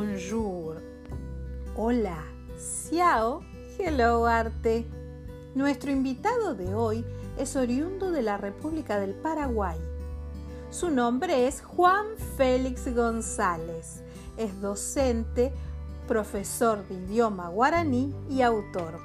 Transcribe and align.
bonjour. 0.00 0.80
Hola, 1.76 2.24
ciao, 2.88 3.42
hello 3.78 4.24
arte. 4.24 4.86
Nuestro 5.54 5.90
invitado 5.90 6.54
de 6.54 6.74
hoy 6.74 7.04
es 7.36 7.54
oriundo 7.54 8.10
de 8.10 8.22
la 8.22 8.38
República 8.38 8.98
del 8.98 9.12
Paraguay. 9.12 9.78
Su 10.70 10.90
nombre 10.90 11.46
es 11.46 11.60
Juan 11.60 12.06
Félix 12.38 12.94
González. 12.94 14.02
Es 14.38 14.58
docente, 14.62 15.52
profesor 16.08 16.88
de 16.88 16.94
idioma 16.94 17.50
guaraní 17.50 18.14
y 18.30 18.40
autor. 18.40 18.98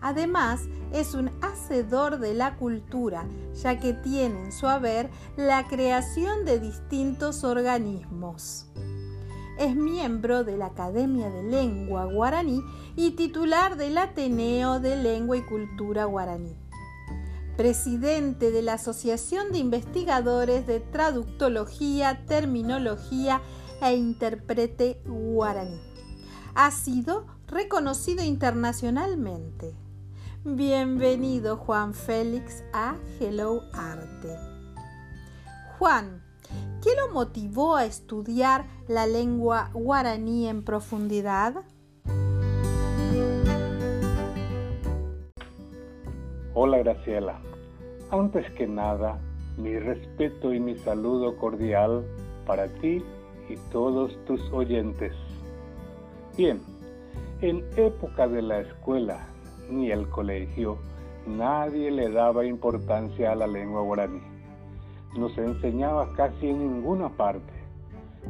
Además, 0.00 0.62
es 0.94 1.12
un 1.12 1.30
hacedor 1.42 2.18
de 2.18 2.32
la 2.32 2.56
cultura, 2.56 3.26
ya 3.62 3.78
que 3.78 3.92
tiene 3.92 4.46
en 4.46 4.52
su 4.52 4.66
haber 4.68 5.10
la 5.36 5.68
creación 5.68 6.46
de 6.46 6.60
distintos 6.60 7.44
organismos. 7.44 8.68
Es 9.58 9.76
miembro 9.76 10.44
de 10.44 10.56
la 10.56 10.66
Academia 10.66 11.28
de 11.28 11.42
Lengua 11.42 12.06
Guaraní 12.06 12.62
y 12.96 13.12
titular 13.12 13.76
del 13.76 13.98
Ateneo 13.98 14.80
de 14.80 14.96
Lengua 14.96 15.36
y 15.36 15.42
Cultura 15.42 16.06
Guaraní. 16.06 16.56
Presidente 17.56 18.50
de 18.50 18.62
la 18.62 18.74
Asociación 18.74 19.52
de 19.52 19.58
Investigadores 19.58 20.66
de 20.66 20.80
Traductología, 20.80 22.24
Terminología 22.26 23.42
e 23.82 23.94
Intérprete 23.94 25.02
Guaraní. 25.04 25.80
Ha 26.54 26.70
sido 26.70 27.26
reconocido 27.46 28.24
internacionalmente. 28.24 29.74
Bienvenido 30.44 31.58
Juan 31.58 31.92
Félix 31.92 32.64
a 32.72 32.96
Hello 33.20 33.62
Arte. 33.74 34.34
Juan, 35.78 36.21
¿qué 36.82 36.90
lo 36.96 37.14
motivó 37.14 37.76
a 37.76 37.84
estudiar 37.84 38.66
la 38.88 39.06
lengua 39.06 39.70
guaraní 39.72 40.48
en 40.48 40.64
profundidad? 40.64 41.64
Hola 46.54 46.78
Graciela. 46.78 47.40
Antes 48.10 48.50
que 48.52 48.66
nada, 48.66 49.18
mi 49.56 49.78
respeto 49.78 50.52
y 50.52 50.60
mi 50.60 50.76
saludo 50.76 51.36
cordial 51.36 52.04
para 52.46 52.66
ti 52.66 53.02
y 53.48 53.56
todos 53.70 54.12
tus 54.26 54.40
oyentes. 54.52 55.14
Bien, 56.36 56.60
en 57.40 57.64
época 57.76 58.26
de 58.26 58.42
la 58.42 58.60
escuela 58.60 59.28
ni 59.70 59.90
el 59.90 60.08
colegio, 60.08 60.78
nadie 61.26 61.90
le 61.90 62.10
daba 62.10 62.44
importancia 62.44 63.32
a 63.32 63.36
la 63.36 63.46
lengua 63.46 63.82
guaraní. 63.82 64.20
No 65.16 65.28
se 65.30 65.44
enseñaba 65.44 66.12
casi 66.14 66.48
en 66.48 66.58
ninguna 66.58 67.08
parte, 67.10 67.52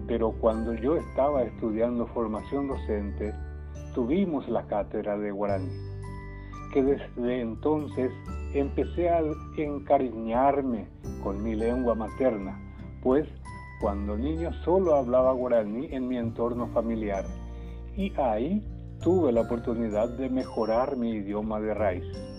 pero 0.07 0.33
cuando 0.33 0.75
yo 0.75 0.97
estaba 0.97 1.43
estudiando 1.43 2.07
formación 2.09 2.69
docente, 2.69 3.33
tuvimos 3.95 4.49
la 4.49 4.67
cátedra 4.67 5.17
de 5.17 5.31
guaraní, 5.31 5.71
que 6.73 6.83
desde 6.83 7.41
entonces 7.41 8.11
empecé 8.55 9.11
a 9.11 9.23
encariñarme 9.57 10.87
con 11.23 11.43
mi 11.43 11.55
lengua 11.55 11.95
materna, 11.95 12.59
pues 13.03 13.29
cuando 13.81 14.17
niño 14.17 14.53
solo 14.65 14.95
hablaba 14.95 15.33
guaraní 15.33 15.89
en 15.91 16.09
mi 16.09 16.17
entorno 16.17 16.69
familiar 16.69 17.25
y 17.97 18.13
ahí 18.21 18.63
tuve 19.03 19.33
la 19.33 19.43
oportunidad 19.43 20.09
de 20.09 20.31
mejorar 20.31 20.97
mi 20.97 21.11
idioma 21.11 21.61
de 21.61 21.75
raíz. 21.75 22.32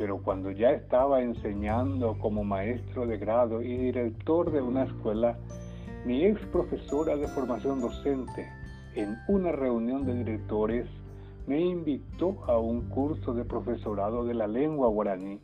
Pero 0.00 0.16
cuando 0.16 0.50
ya 0.50 0.70
estaba 0.70 1.20
enseñando 1.20 2.16
como 2.20 2.42
maestro 2.42 3.06
de 3.06 3.18
grado 3.18 3.60
y 3.60 3.76
director 3.76 4.50
de 4.50 4.62
una 4.62 4.84
escuela, 4.84 5.36
mi 6.06 6.24
ex 6.24 6.40
profesora 6.46 7.18
de 7.18 7.28
formación 7.28 7.82
docente, 7.82 8.48
en 8.94 9.18
una 9.28 9.52
reunión 9.52 10.06
de 10.06 10.14
directores, 10.14 10.86
me 11.46 11.60
invitó 11.60 12.42
a 12.46 12.56
un 12.56 12.88
curso 12.88 13.34
de 13.34 13.44
profesorado 13.44 14.24
de 14.24 14.32
la 14.32 14.46
lengua 14.46 14.88
guaraní 14.88 15.38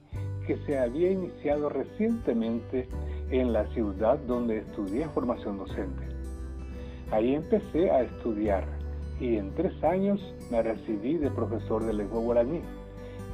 que 0.47 0.57
se 0.65 0.79
había 0.79 1.11
iniciado 1.11 1.69
recientemente 1.69 2.89
en 3.31 3.53
la 3.53 3.67
ciudad 3.75 4.19
donde 4.21 4.61
estudié 4.61 5.07
formación 5.11 5.59
docente. 5.59 6.09
Ahí 7.11 7.35
empecé 7.35 7.91
a 7.91 8.05
estudiar 8.05 8.65
y 9.21 9.37
en 9.37 9.55
tres 9.55 9.85
años 9.85 10.19
me 10.51 10.63
recibí 10.63 11.19
de 11.19 11.31
profesor 11.31 11.85
de 11.85 11.93
lengua 11.93 12.21
guaraní. 12.21 12.63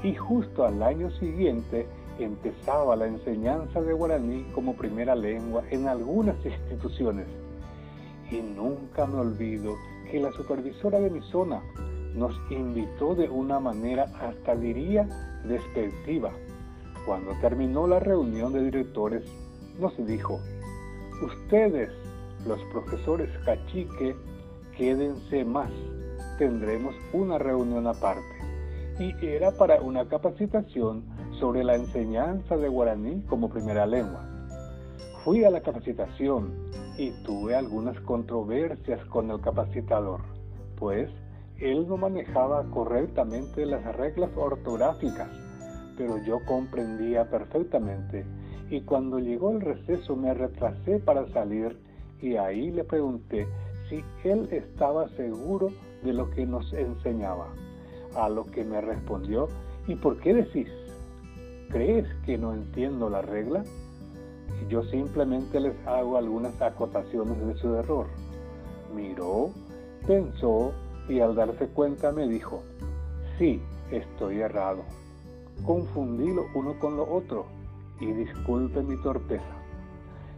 Y 0.02 0.14
justo 0.14 0.64
al 0.64 0.82
año 0.82 1.10
siguiente 1.12 1.86
empezaba 2.18 2.96
la 2.96 3.06
enseñanza 3.06 3.80
de 3.80 3.92
guaraní 3.92 4.44
como 4.54 4.74
primera 4.74 5.14
lengua 5.14 5.62
en 5.70 5.88
algunas 5.88 6.36
instituciones. 6.44 7.26
Y 8.30 8.40
nunca 8.40 9.06
me 9.06 9.18
olvido 9.18 9.74
que 10.10 10.20
la 10.20 10.32
supervisora 10.32 10.98
de 10.98 11.10
mi 11.10 11.20
zona 11.30 11.62
nos 12.14 12.34
invitó 12.50 13.14
de 13.14 13.28
una 13.28 13.60
manera 13.60 14.04
hasta 14.20 14.54
diría 14.54 15.08
despectiva. 15.44 16.32
Cuando 17.06 17.32
terminó 17.40 17.86
la 17.86 17.98
reunión 17.98 18.52
de 18.52 18.64
directores, 18.64 19.24
nos 19.78 19.94
dijo, 20.06 20.38
ustedes, 21.24 21.90
los 22.46 22.60
profesores 22.72 23.30
cachique, 23.44 24.14
quédense 24.76 25.44
más, 25.44 25.70
tendremos 26.38 26.94
una 27.12 27.38
reunión 27.38 27.86
aparte. 27.86 28.41
Y 29.02 29.16
era 29.26 29.50
para 29.50 29.80
una 29.80 30.06
capacitación 30.06 31.02
sobre 31.40 31.64
la 31.64 31.74
enseñanza 31.74 32.56
de 32.56 32.68
guaraní 32.68 33.20
como 33.22 33.48
primera 33.48 33.84
lengua. 33.84 34.24
Fui 35.24 35.42
a 35.42 35.50
la 35.50 35.60
capacitación 35.60 36.52
y 36.96 37.10
tuve 37.24 37.56
algunas 37.56 37.98
controversias 38.02 39.04
con 39.06 39.28
el 39.32 39.40
capacitador, 39.40 40.20
pues 40.78 41.10
él 41.58 41.88
no 41.88 41.96
manejaba 41.96 42.62
correctamente 42.70 43.66
las 43.66 43.84
reglas 43.96 44.30
ortográficas, 44.36 45.30
pero 45.96 46.18
yo 46.24 46.38
comprendía 46.46 47.28
perfectamente 47.28 48.24
y 48.70 48.82
cuando 48.82 49.18
llegó 49.18 49.50
el 49.50 49.62
receso 49.62 50.14
me 50.14 50.32
retrasé 50.32 51.00
para 51.00 51.26
salir 51.32 51.76
y 52.20 52.36
ahí 52.36 52.70
le 52.70 52.84
pregunté 52.84 53.48
si 53.88 54.04
él 54.22 54.48
estaba 54.52 55.08
seguro 55.16 55.72
de 56.04 56.12
lo 56.12 56.30
que 56.30 56.46
nos 56.46 56.72
enseñaba. 56.72 57.48
A 58.14 58.28
lo 58.28 58.44
que 58.44 58.64
me 58.64 58.80
respondió, 58.80 59.48
¿y 59.86 59.96
por 59.96 60.18
qué 60.20 60.34
decís? 60.34 60.68
¿Crees 61.70 62.06
que 62.26 62.36
no 62.36 62.52
entiendo 62.52 63.08
la 63.08 63.22
regla? 63.22 63.64
Yo 64.68 64.82
simplemente 64.84 65.60
les 65.60 65.74
hago 65.86 66.16
algunas 66.16 66.60
acotaciones 66.60 67.46
de 67.46 67.54
su 67.56 67.74
error. 67.74 68.06
Miró, 68.94 69.50
pensó 70.06 70.72
y 71.08 71.20
al 71.20 71.34
darse 71.34 71.68
cuenta 71.68 72.12
me 72.12 72.28
dijo, 72.28 72.62
sí, 73.38 73.60
estoy 73.90 74.40
errado. 74.40 74.82
Confundí 75.64 76.32
lo 76.32 76.44
uno 76.54 76.78
con 76.78 76.96
lo 76.96 77.10
otro 77.10 77.46
y 78.00 78.06
disculpe 78.12 78.82
mi 78.82 79.00
torpeza. 79.02 79.56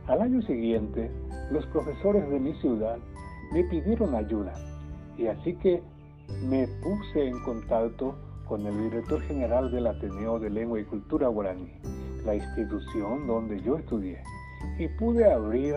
Al 0.07 0.21
año 0.21 0.43
siguiente, 0.43 1.11
los 1.51 1.67
profesores 1.67 2.29
de 2.31 2.39
mi 2.39 2.53
ciudad 2.61 2.99
me 3.53 3.65
pidieron 3.65 4.15
ayuda 4.15 4.53
y 5.17 5.27
así 5.27 5.55
que 5.57 5.83
me 6.43 6.67
puse 6.83 7.29
en 7.29 7.41
contacto 7.45 8.15
con 8.47 8.67
el 8.67 8.91
director 8.91 9.21
general 9.23 9.71
del 9.71 9.87
Ateneo 9.87 10.39
de 10.39 10.51
Lengua 10.51 10.81
y 10.81 10.85
Cultura 10.85 11.29
Guaraní, 11.29 11.73
la 12.25 12.35
institución 12.35 13.27
donde 13.27 13.61
yo 13.63 13.77
estudié, 13.77 14.23
y 14.79 14.89
pude 14.89 15.31
abrir 15.31 15.77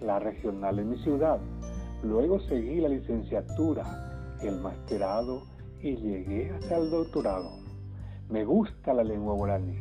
la 0.00 0.18
regional 0.18 0.78
en 0.78 0.90
mi 0.90 0.98
ciudad. 0.98 1.40
Luego 2.02 2.40
seguí 2.40 2.80
la 2.80 2.88
licenciatura, 2.88 3.84
el 4.42 4.60
masterado 4.60 5.42
y 5.80 5.96
llegué 5.96 6.50
hasta 6.50 6.76
el 6.76 6.90
doctorado. 6.90 7.50
Me 8.28 8.44
gusta 8.44 8.92
la 8.92 9.04
lengua 9.04 9.34
guaraní 9.34 9.78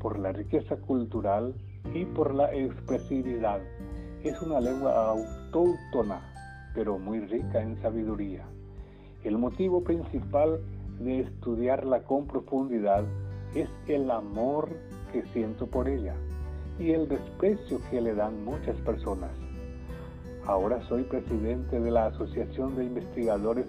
por 0.00 0.18
la 0.18 0.32
riqueza 0.32 0.76
cultural 0.76 1.54
y 1.94 2.04
por 2.04 2.34
la 2.34 2.52
expresividad. 2.54 3.60
Es 4.22 4.40
una 4.42 4.60
lengua 4.60 5.10
autóctona 5.10 6.30
pero 6.74 6.98
muy 6.98 7.20
rica 7.20 7.60
en 7.60 7.80
sabiduría. 7.82 8.46
El 9.24 9.36
motivo 9.36 9.84
principal 9.84 10.60
de 10.98 11.20
estudiarla 11.20 12.04
con 12.04 12.26
profundidad 12.26 13.04
es 13.54 13.68
el 13.86 14.10
amor 14.10 14.68
que 15.12 15.22
siento 15.34 15.66
por 15.66 15.88
ella 15.88 16.14
y 16.78 16.92
el 16.92 17.06
desprecio 17.06 17.80
que 17.90 18.00
le 18.00 18.14
dan 18.14 18.42
muchas 18.44 18.76
personas. 18.78 19.30
Ahora 20.46 20.80
soy 20.88 21.02
presidente 21.02 21.78
de 21.78 21.90
la 21.90 22.06
Asociación 22.06 22.76
de 22.76 22.84
Investigadores 22.84 23.66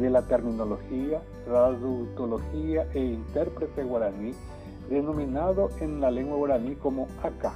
de, 0.00 0.10
la 0.10 0.22
Terminología, 0.26 1.22
Traductología 1.44 2.88
e 2.94 2.98
Intérprete 2.98 3.84
Guaraní, 3.84 4.32
denominado 4.90 5.70
en 5.80 6.00
la 6.00 6.10
lengua 6.10 6.36
guaraní 6.36 6.74
como 6.74 7.06
ACA, 7.22 7.54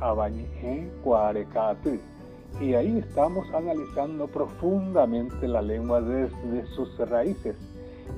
Abañé 0.00 0.90
y 2.60 2.74
ahí 2.74 2.98
estamos 2.98 3.48
analizando 3.54 4.26
profundamente 4.26 5.46
la 5.46 5.62
lengua 5.62 6.00
desde 6.00 6.66
sus 6.74 6.96
raíces 6.98 7.56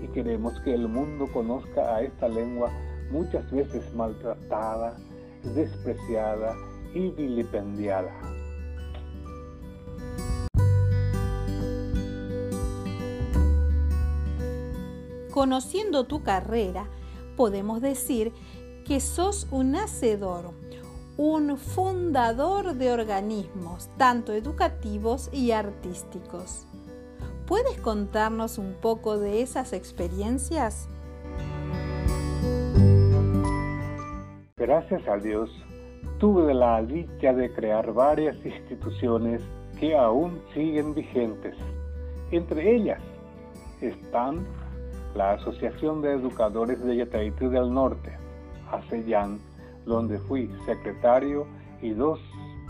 y 0.02 0.08
queremos 0.08 0.58
que 0.60 0.74
el 0.74 0.88
mundo 0.88 1.26
conozca 1.32 1.96
a 1.96 2.02
esta 2.02 2.28
lengua 2.28 2.70
muchas 3.10 3.50
veces 3.50 3.92
maltratada, 3.94 4.96
despreciada 5.54 6.54
y 6.94 7.10
vilipendiada. 7.10 8.12
Conociendo 15.30 16.04
tu 16.04 16.22
carrera, 16.22 16.88
podemos 17.36 17.80
decir 17.80 18.32
que 18.84 19.00
sos 19.00 19.46
un 19.50 19.76
hacedor 19.76 20.50
un 21.22 21.58
fundador 21.58 22.76
de 22.76 22.90
organismos, 22.92 23.90
tanto 23.98 24.32
educativos 24.32 25.28
y 25.34 25.50
artísticos. 25.50 26.66
¿Puedes 27.46 27.78
contarnos 27.78 28.56
un 28.56 28.72
poco 28.80 29.18
de 29.18 29.42
esas 29.42 29.74
experiencias? 29.74 30.88
Gracias 34.56 35.06
a 35.06 35.18
Dios, 35.18 35.50
tuve 36.20 36.54
la 36.54 36.82
dicha 36.82 37.34
de 37.34 37.52
crear 37.52 37.92
varias 37.92 38.36
instituciones 38.42 39.42
que 39.78 39.94
aún 39.94 40.40
siguen 40.54 40.94
vigentes. 40.94 41.54
Entre 42.30 42.76
ellas 42.76 43.02
están 43.82 44.46
la 45.14 45.32
Asociación 45.32 46.00
de 46.00 46.14
Educadores 46.14 46.82
de 46.82 46.96
Yataití 46.96 47.44
del 47.48 47.74
Norte, 47.74 48.16
ASEYAN, 48.72 49.38
donde 49.86 50.18
fui 50.20 50.50
secretario 50.66 51.46
y 51.82 51.90
dos 51.90 52.20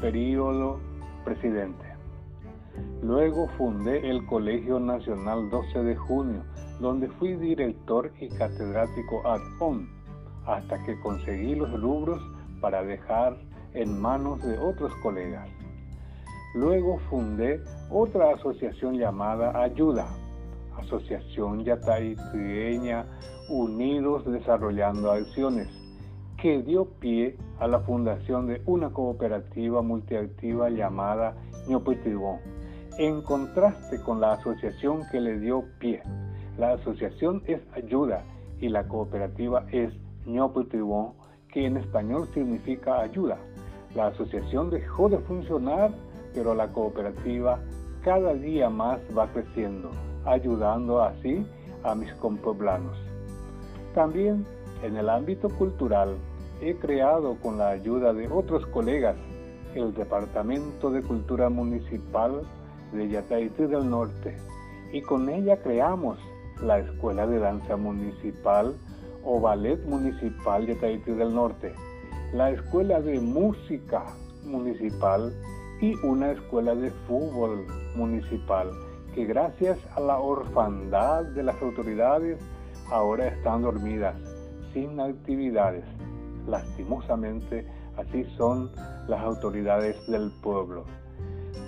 periodos 0.00 0.80
presidente. 1.24 1.84
Luego 3.02 3.48
fundé 3.56 4.10
el 4.10 4.24
Colegio 4.26 4.78
Nacional 4.78 5.50
12 5.50 5.82
de 5.82 5.96
Junio, 5.96 6.42
donde 6.80 7.08
fui 7.08 7.34
director 7.34 8.10
y 8.20 8.28
catedrático 8.28 9.26
ad 9.26 9.40
on, 9.58 9.88
hasta 10.46 10.82
que 10.84 10.98
conseguí 11.00 11.54
los 11.54 11.80
rubros 11.80 12.20
para 12.60 12.82
dejar 12.82 13.36
en 13.74 14.00
manos 14.00 14.42
de 14.42 14.58
otros 14.58 14.92
colegas. 15.02 15.48
Luego 16.54 16.98
fundé 17.10 17.62
otra 17.90 18.34
asociación 18.34 18.94
llamada 18.98 19.62
Ayuda, 19.62 20.06
Asociación 20.76 21.64
Yataitieña 21.64 23.06
Unidos 23.48 24.24
Desarrollando 24.26 25.12
Acciones, 25.12 25.68
que 26.40 26.62
dio 26.62 26.86
pie 26.86 27.36
a 27.58 27.66
la 27.66 27.80
fundación 27.80 28.46
de 28.46 28.62
una 28.64 28.90
cooperativa 28.90 29.82
multiactiva 29.82 30.70
llamada 30.70 31.34
Ñopitigón, 31.68 32.38
en 32.98 33.20
contraste 33.20 34.00
con 34.00 34.22
la 34.22 34.32
asociación 34.32 35.02
que 35.12 35.20
le 35.20 35.38
dio 35.38 35.64
pie. 35.78 36.02
La 36.56 36.72
asociación 36.72 37.42
es 37.46 37.60
ayuda 37.74 38.24
y 38.58 38.70
la 38.70 38.88
cooperativa 38.88 39.66
es 39.70 39.92
Ñopitigón, 40.24 41.12
que 41.52 41.66
en 41.66 41.76
español 41.76 42.26
significa 42.32 43.00
ayuda. 43.00 43.36
La 43.94 44.06
asociación 44.06 44.70
dejó 44.70 45.10
de 45.10 45.18
funcionar, 45.18 45.90
pero 46.32 46.54
la 46.54 46.68
cooperativa 46.68 47.60
cada 48.02 48.32
día 48.32 48.70
más 48.70 48.98
va 49.16 49.30
creciendo, 49.30 49.90
ayudando 50.24 51.02
así 51.02 51.44
a 51.82 51.94
mis 51.94 52.10
compoblanos. 52.14 52.96
También 53.94 54.46
en 54.82 54.96
el 54.96 55.10
ámbito 55.10 55.50
cultural 55.50 56.16
he 56.60 56.76
creado 56.76 57.36
con 57.36 57.58
la 57.58 57.70
ayuda 57.70 58.12
de 58.12 58.28
otros 58.28 58.66
colegas 58.66 59.16
el 59.74 59.94
Departamento 59.94 60.90
de 60.90 61.02
Cultura 61.02 61.48
Municipal 61.48 62.42
de 62.92 63.08
Yataití 63.08 63.64
del 63.64 63.88
Norte 63.88 64.36
y 64.92 65.00
con 65.02 65.28
ella 65.28 65.56
creamos 65.62 66.18
la 66.60 66.80
Escuela 66.80 67.26
de 67.26 67.38
Danza 67.38 67.76
Municipal 67.76 68.74
o 69.24 69.40
Ballet 69.40 69.82
Municipal 69.86 70.66
de 70.66 70.74
Yataití 70.74 71.12
del 71.12 71.34
Norte, 71.34 71.72
la 72.32 72.50
Escuela 72.50 73.00
de 73.00 73.20
Música 73.20 74.04
Municipal 74.44 75.32
y 75.80 75.94
una 76.04 76.32
escuela 76.32 76.74
de 76.74 76.90
fútbol 77.08 77.66
municipal 77.96 78.70
que 79.14 79.24
gracias 79.24 79.78
a 79.96 80.00
la 80.00 80.18
orfandad 80.18 81.24
de 81.24 81.42
las 81.42 81.60
autoridades 81.62 82.38
ahora 82.90 83.28
están 83.28 83.62
dormidas, 83.62 84.14
sin 84.72 85.00
actividades. 85.00 85.84
Lastimosamente, 86.46 87.66
así 87.96 88.24
son 88.36 88.70
las 89.08 89.20
autoridades 89.20 89.96
del 90.06 90.30
pueblo. 90.42 90.84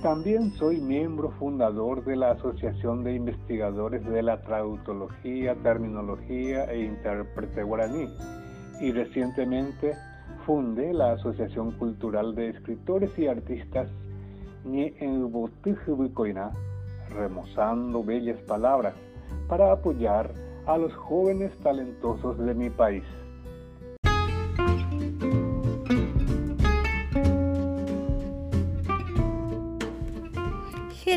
También 0.02 0.50
soy 0.52 0.80
miembro 0.80 1.30
fundador 1.38 2.04
de 2.04 2.16
la 2.16 2.32
Asociación 2.32 3.04
de 3.04 3.14
Investigadores 3.14 4.04
de 4.04 4.22
la 4.22 4.42
Trautología, 4.42 5.54
Terminología 5.62 6.64
e 6.64 6.82
Intérprete 6.82 7.62
Guaraní 7.62 8.08
y 8.80 8.90
recientemente 8.90 9.94
fundé 10.44 10.92
la 10.92 11.12
Asociación 11.12 11.70
Cultural 11.78 12.34
de 12.34 12.48
Escritores 12.48 13.16
y 13.16 13.28
Artistas 13.28 13.88
remozando 17.10 18.02
bellas 18.02 18.40
palabras 18.42 18.94
para 19.48 19.72
apoyar 19.72 20.32
a 20.66 20.78
los 20.78 20.92
jóvenes 20.94 21.56
talentosos 21.58 22.38
de 22.38 22.54
mi 22.54 22.70
país. 22.70 23.04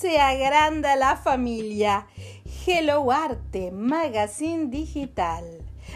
se 0.00 0.18
agranda 0.18 0.96
la 0.96 1.16
familia. 1.16 2.06
Hello 2.66 3.12
Arte, 3.12 3.70
Magazine 3.70 4.66
Digital. 4.66 5.44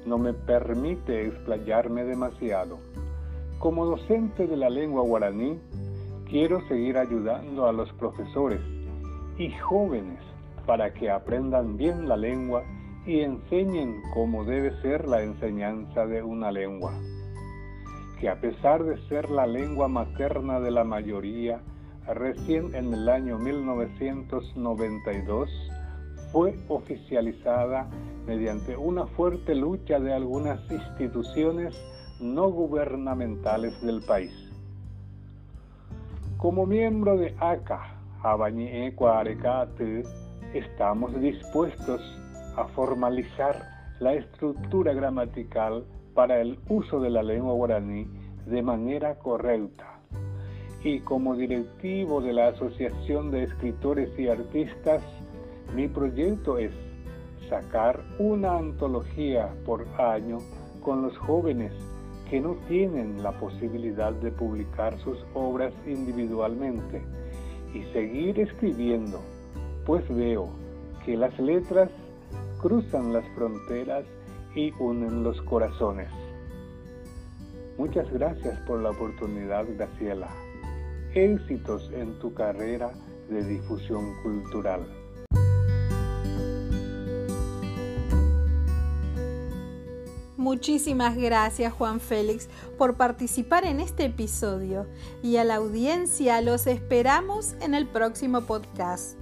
no 0.05 0.19
me 0.19 0.35
permite 0.35 1.29
explayarme 1.29 2.05
demasiado. 2.05 2.81
Como 3.59 3.87
docente 3.87 4.47
de 4.47 4.59
la 4.59 4.69
lengua 4.69 5.03
guaraní, 5.05 5.59
quiero 6.29 6.61
seguir 6.69 6.99
ayudando 6.99 7.67
a 7.67 7.73
los 7.73 7.91
profesores 7.95 8.61
y 9.39 9.51
jóvenes 9.51 10.19
para 10.67 10.93
que 10.93 11.11
aprendan 11.11 11.77
bien 11.77 12.09
la 12.09 12.17
lengua 12.17 12.63
y 13.07 13.21
enseñen 13.21 14.03
cómo 14.15 14.45
debe 14.45 14.81
ser 14.81 15.07
la 15.09 15.23
enseñanza 15.23 16.07
de 16.07 16.23
una 16.23 16.51
lengua. 16.53 16.93
Que 18.21 18.29
a 18.29 18.41
pesar 18.41 18.85
de 18.85 18.97
ser 19.09 19.29
la 19.31 19.47
lengua 19.47 19.89
materna 19.89 20.61
de 20.61 20.71
la 20.71 20.85
mayoría, 20.85 21.61
recién 22.07 22.73
en 22.75 22.93
el 22.95 23.09
año 23.09 23.39
1992 23.39 25.51
fue 26.31 26.57
oficializada 26.69 27.89
mediante 28.27 28.77
una 28.77 29.07
fuerte 29.07 29.55
lucha 29.55 29.99
de 29.99 30.13
algunas 30.13 30.61
instituciones 30.71 31.75
no 32.21 32.51
gubernamentales 32.51 33.81
del 33.83 34.03
país. 34.03 34.35
Como 36.37 36.67
miembro 36.67 37.17
de 37.17 37.35
ACA, 37.41 37.92
Estamos 40.55 41.21
dispuestos 41.21 42.01
a 42.57 42.67
formalizar 42.69 43.57
la 43.99 44.15
estructura 44.15 44.93
gramatical 44.93 45.85
para 46.15 46.41
el 46.41 46.57
uso 46.69 47.01
de 47.01 47.11
la 47.11 47.25
lengua 47.25 47.55
guaraní 47.55 48.07
de 48.47 48.63
manera 48.63 49.17
correcta. 49.17 49.99
Y 50.85 51.01
como 51.01 51.35
directivo 51.35 52.21
de 52.21 52.33
la 52.33 52.49
Asociación 52.49 53.33
de 53.33 53.43
Escritores 53.43 54.17
y 54.17 54.29
Artistas, 54.29 55.03
mi 55.75 55.89
proyecto 55.89 56.59
es 56.59 56.71
sacar 57.49 58.05
una 58.21 58.57
antología 58.57 59.53
por 59.67 59.85
año 59.99 60.39
con 60.81 61.03
los 61.03 61.19
jóvenes 61.19 61.73
que 62.31 62.41
no 62.41 62.55
tienen 62.69 63.21
la 63.21 63.33
posibilidad 63.33 64.13
de 64.13 64.31
publicar 64.31 64.97
sus 65.01 65.19
obras 65.35 65.73
individualmente 65.87 67.03
y 67.75 67.83
seguir 67.93 68.39
escribiendo, 68.41 69.21
pues 69.87 70.09
veo 70.09 70.49
que 71.05 71.17
las 71.17 71.39
letras 71.39 71.91
cruzan 72.61 73.13
las 73.13 73.25
fronteras 73.35 74.05
y 74.55 74.73
unen 74.79 75.25
los 75.25 75.41
corazones. 75.43 76.09
Muchas 77.79 78.11
gracias 78.13 78.59
por 78.61 78.81
la 78.81 78.91
oportunidad, 78.91 79.67
Graciela. 79.77 80.29
Éxitos 81.15 81.91
en 81.93 82.19
tu 82.19 82.33
carrera 82.35 82.93
de 83.29 83.45
difusión 83.45 84.15
cultural. 84.23 85.02
Muchísimas 90.43 91.17
gracias 91.17 91.73
Juan 91.73 92.01
Félix 92.01 92.49
por 92.77 92.97
participar 92.97 93.65
en 93.65 93.79
este 93.79 94.07
episodio 94.07 94.89
y 95.23 95.37
a 95.37 95.45
la 95.45 95.55
audiencia 95.55 96.41
los 96.41 96.67
esperamos 96.67 97.55
en 97.61 97.75
el 97.75 97.87
próximo 97.87 98.41
podcast. 98.41 99.17